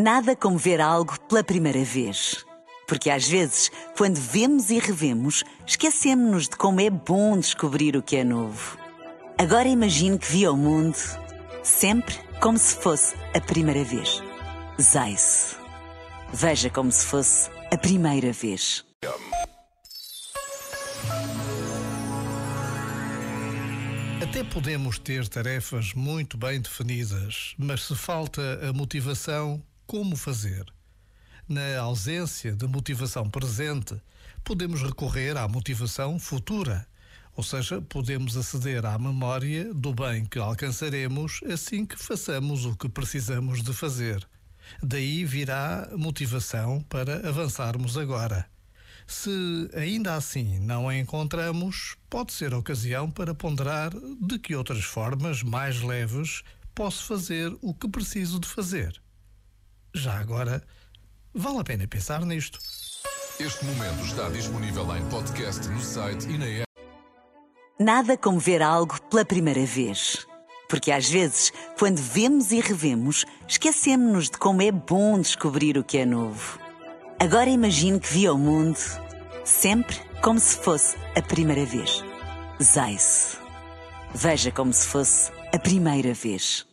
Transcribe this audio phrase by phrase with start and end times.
[0.00, 2.46] Nada como ver algo pela primeira vez.
[2.86, 8.14] Porque às vezes, quando vemos e revemos, esquecemos-nos de como é bom descobrir o que
[8.14, 8.78] é novo.
[9.36, 10.96] Agora imagine que viu o mundo
[11.64, 14.22] sempre como se fosse a primeira vez.
[14.80, 15.56] Zais.
[16.32, 18.84] Veja como se fosse a primeira vez.
[24.22, 30.66] Até podemos ter tarefas muito bem definidas, mas se falta a motivação, como fazer?
[31.48, 33.98] Na ausência de motivação presente,
[34.44, 36.86] podemos recorrer à motivação futura,
[37.34, 42.86] ou seja, podemos aceder à memória do bem que alcançaremos assim que façamos o que
[42.86, 44.28] precisamos de fazer.
[44.82, 48.46] Daí virá motivação para avançarmos agora.
[49.06, 55.42] Se ainda assim não a encontramos, pode ser ocasião para ponderar de que outras formas
[55.42, 56.42] mais leves
[56.74, 59.00] posso fazer o que preciso de fazer.
[59.98, 60.62] Já agora,
[61.34, 62.60] vale a pena pensar nisto.
[63.40, 66.68] Este momento está disponível em podcast no site e na app.
[67.80, 70.24] Nada como ver algo pela primeira vez.
[70.68, 75.98] Porque às vezes, quando vemos e revemos, esquecemos-nos de como é bom descobrir o que
[75.98, 76.60] é novo.
[77.18, 78.78] Agora imagine que viu o mundo
[79.44, 82.04] sempre como se fosse a primeira vez.
[82.62, 83.36] Zais.
[84.14, 86.68] Veja como se fosse a primeira vez.